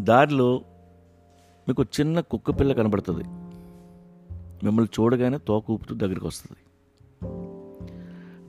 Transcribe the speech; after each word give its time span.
దారిలో 0.00 0.60
మీకు 1.68 1.82
చిన్న 1.82 2.20
కుక్క 2.20 2.50
పిల్ల 2.50 2.72
కనబడుతుంది. 2.72 3.24
మిమ్మల్ని 4.64 5.02
చూడగానే 5.02 5.38
తోక 5.38 5.70
ఊపుతూ 5.70 5.94
దగ్గరికి 5.94 6.26
వస్తుంది. 6.26 6.58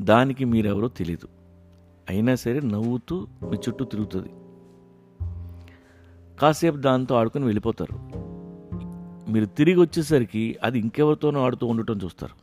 దానికి 0.05 0.45
మీరెవరో 0.45 0.87
తెలియదు 0.87 1.27
అయినా 2.09 2.35
సరే 2.35 2.59
నవ్వుతూ 2.59 3.27
మీ 3.43 3.57
చుట్టూ 3.57 3.85
తిరుగుతుంది. 3.85 4.29
కాసేపు 6.39 6.77
దాంతో 6.77 7.15
ఆడుకొని 7.15 7.45
వెళ్ళిపోతారు. 7.45 7.95
మీరు 9.31 9.45
తిరిగి 9.45 9.79
వచ్చేసరికి 9.79 10.57
అది 10.63 10.79
ఇంకెవరితోనో 10.79 11.41
ఆడుతూ 11.41 11.67
ఉండటం 11.67 11.99
చూస్తారు. 12.03 12.35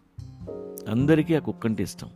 అందరికీ 0.91 1.35
ఆ 1.35 1.39
కుక్క 1.39 1.67
అంటే 1.67 1.83
ఇష్టం. 1.83 2.11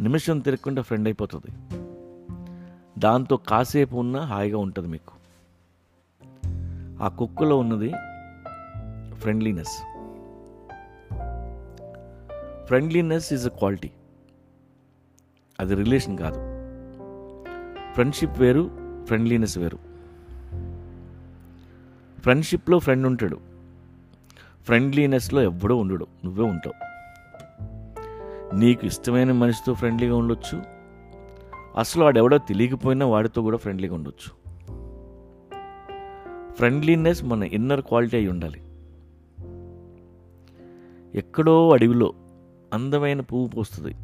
నిమిషం 0.00 0.38
తిరగకుండా 0.38 0.82
ఫ్రెండ్ 0.82 1.08
అయిపోతుంది. 1.08 1.76
దాంతో 2.98 3.36
కాసేపు 3.36 3.96
ఉన్నా 3.96 4.20
హాయిగా 4.20 4.58
ఉంటుంది 4.58 4.88
మీకు. 4.88 5.17
ఆ 7.02 7.08
కుక్కలో 7.08 7.58
ఉన్నది 7.58 7.92
friendliness 9.14 9.82
friendliness 12.66 13.32
is 13.32 13.46
a 13.46 13.48
quality 13.48 13.90
అది 15.60 15.74
రిలేషన్ 15.74 16.18
కాదు. 16.18 16.38
ఫ్రెండ్షిప్ 17.92 18.38
వేరు 18.38 18.70
ఫ్రెండ్లీనెస్ 19.04 19.58
వేరు. 19.58 19.78
ఫ్రెండ్షిప్లో 22.20 22.78
ఫ్రెండ్ 22.78 23.06
ఉంటాడు. 23.06 23.40
ఫ్రెండ్లీనెస్లో 24.64 25.42
ఎవ్వడూ 25.42 25.76
ఉండడు 25.76 26.06
నువ్వే 26.24 26.44
ఉంటావు. 26.44 26.88
నీకు 28.54 28.86
ఇష్టమైన 28.86 29.32
మనిషితో 29.32 29.74
ఫ్రెండ్లీగా 29.74 30.16
ఉండొచ్చు. 30.16 30.62
అసలు 31.78 32.04
వాడెవడో 32.04 32.38
తెలియకపోయినా 32.38 33.06
వాడితో 33.06 33.42
కూడా 33.42 33.56
ఫ్రెండ్లీగా 33.56 33.94
ఉండొచ్చు. 33.94 34.47
ఫ్రెండ్లీనెస్ 36.58 37.24
మన 37.24 37.42
ఇన్నర్ 37.42 37.80
క్వాలిటీ 37.80 38.16
అయి 38.16 38.28
ఉండాలి. 38.28 38.62
ఎక్కడో 41.18 41.70
అడవిలో 41.72 42.12
అందమైన 42.72 43.20
పువ్వు 43.20 43.48
పోస్తుంది. 43.48 43.94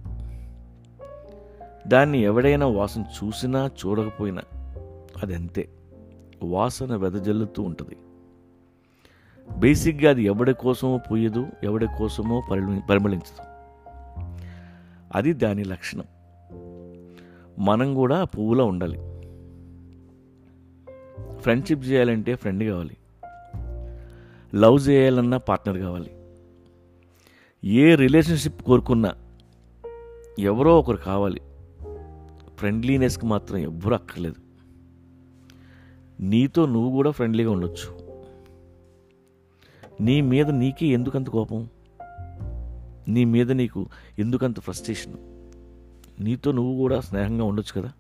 దాన్ని 1.88 2.18
ఎవడైనా 2.18 2.66
వాసన 2.66 3.04
చూసినా 3.24 3.66
చూడకపోయినా 3.66 4.42
అది 5.22 5.34
అంతే 5.34 5.68
వాసన 6.42 6.96
వెదజల్లుతూ 6.96 7.62
ఉంటుంది. 7.62 7.96
బేసిక్గా 9.58 10.10
అది 10.10 10.22
ఎవడి 10.22 10.54
కోసమో 10.54 11.00
పోయదు 11.10 11.46
ఎవడి 11.62 11.86
కోసమో 11.98 12.42
పరిమ 12.50 12.80
పరిమళించదు. 12.90 13.44
అది 15.14 15.32
దాని 15.32 15.64
లక్షణం. 15.64 16.04
మనం 17.58 17.94
కూడా 17.94 18.24
పువ్వులా 18.24 18.24
పువ్వులో 18.24 18.66
ఉండాలి. 18.66 19.13
ఫ్రెండ్షిప్ 21.44 21.84
చేయాలంటే 21.84 22.34
ఫ్రెండ్ 22.34 22.64
కావాలి. 22.64 22.96
లవ్ 24.54 24.88
చేయాలన్నా 24.88 25.36
పార్ట్నర్ 25.36 25.78
కావాలి. 25.78 26.10
ఏ 27.64 27.94
రిలేషన్షిప్ 27.94 28.62
కోరుకున్నా 28.62 29.12
ఎవరో 30.38 30.78
ఒకరు 30.78 30.96
కావాలి. 30.96 31.40
ఫ్రెండ్లీనెస్కి 32.56 33.26
మాత్రం 33.26 33.58
ఎవ్వరూ 33.58 33.94
అక్కర్లేదు. 33.94 34.34
నీతో 36.20 36.66
నువ్వు 36.66 36.90
కూడా 36.90 37.10
ఫ్రెండ్లీగా 37.10 37.50
ఉండొచ్చు. 37.50 37.98
నీ 40.00 40.20
మీద 40.20 40.50
నీకే 40.50 40.86
ఎందుకంత 40.86 41.28
కోపం? 41.28 41.68
నీ 43.08 43.24
మీద 43.24 43.52
నీకు 43.52 43.86
ఎందుకంత 44.18 44.60
ఫ్రస్ట్రేషన్? 44.60 45.14
నీతో 46.24 46.52
నువ్వు 46.52 46.78
కూడా 46.78 47.00
స్నేహంగా 47.00 47.44
ఉండొచ్చు 47.44 47.80
కదా? 47.80 47.92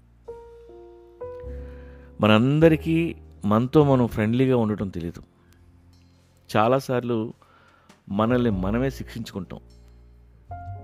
మనందరికీ 2.20 3.16
మనతో 3.44 3.84
మనం 3.84 4.06
ఫ్రెండ్లీగా 4.06 4.56
ఉండటం 4.56 4.88
తెలియదు 4.88 5.22
చాలాసార్లు 6.56 7.32
మనల్ని 8.08 8.50
మనమే 8.50 8.90
శిక్షించుకుంటాం. 8.90 9.60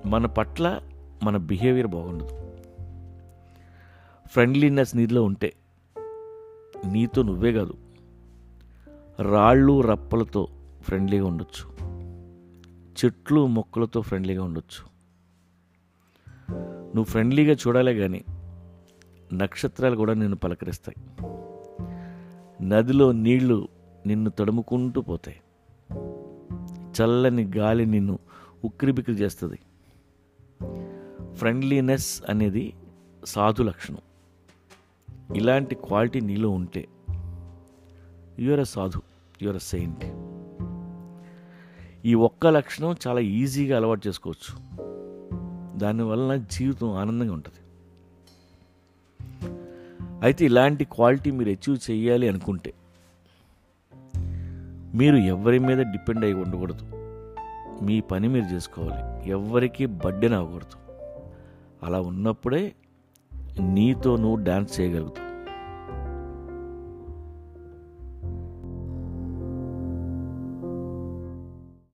మన 0.07 0.27
పట్ల 0.27 0.81
మన 1.23 1.37
బిహేవియర్ 1.37 1.87
బాగుండదు. 1.87 2.55
ఫ్రెండ్లీనెస్ 4.31 4.97
నీలో 4.97 5.23
ఉంటే 5.23 5.53
నీతో 6.87 7.23
నువ్వే 7.23 7.53
కాదు 7.53 7.75
రాళ్ళు 9.21 9.81
రప్పలతో 9.81 10.49
ఫ్రెండ్లీగా 10.83 11.27
ఉండొచ్చు. 11.27 11.71
చెట్లు 13.05 13.47
మొక్కలతో 13.47 14.01
ఫ్రెండ్లీగా 14.01 14.45
ఉండొచ్చు. 14.45 14.91
నువ్వు 16.81 17.05
ఫ్రెండ్లీగా 17.05 17.53
చూడాలే 17.53 17.95
కానీ 17.95 18.25
నక్షత్రాలు 19.33 19.97
కూడా 19.97 20.15
నేను 20.15 20.37
పలకరిస్తాయి. 20.37 21.27
నదిలో 22.61 23.13
నీళ్ళు 23.13 23.69
నిన్ను 24.07 24.31
తడుముకుంటూ 24.31 25.01
పోతాయి. 25.01 25.41
చల్లని 27.01 27.51
గాలి 27.57 27.87
నిన్ను 27.87 28.19
ఉక్కిరిబిక్కిరి 28.65 29.19
చేస్తుంది. 29.19 29.59
ఫ్రెండ్లీనెస్ 31.35 32.23
అనేది 32.29 32.75
సాధు 33.25 33.63
లక్షణం. 33.63 33.99
ఇలాంటి 35.37 35.75
క్వాలిటీ 35.75 36.21
నీలో 36.21 36.51
ఉంటే 36.51 36.89
యువర్ 38.39 38.61
అ 38.61 38.63
సాధు 38.63 39.03
యువర్ 39.43 39.57
అ 39.57 39.59
సెయింట్. 39.59 40.05
ఈ 42.07 42.15
ఒక్క 42.15 42.47
లక్షణం 42.47 42.97
చాలా 43.07 43.21
ఈజీగా 43.21 43.77
అలవాటు 43.77 44.09
చేసుకోవచ్చు. 44.09 44.61
దానివలన 45.79 46.37
జీవితం 46.37 46.93
ఆనందంగా 46.93 47.33
ఉంటుంది. 47.33 47.70
అయితే 50.23 50.45
ఇలాంటి 50.45 50.85
క్వాలిటీ 50.85 51.31
మీరు 51.31 51.49
అచీవ్ 51.49 51.91
చేయాలి 51.91 52.29
అనుకుంటే 52.29 52.75
మీరు 54.95 55.17
ఎవరి 55.17 55.59
మీద 55.59 55.79
డిపెండ్ 55.79 56.25
అయి 56.25 56.35
ఉండకూడదు. 56.35 56.87
మీ 57.85 58.01
పని 58.01 58.29
మీరు 58.29 58.45
చేసుకోవాలి. 58.45 59.31
ఎవరికి 59.31 59.87
బడ్డెన 59.87 60.35
అవ్వకూడదు. 60.35 60.79
అలా 61.83 62.01
ఉన్నప్పుడే 62.01 62.73
నీతో 63.61 64.17
నువ్వు 64.17 64.45
డ్యాన్స్ 64.45 64.81
చేయగలుగుతావు. 64.81 65.30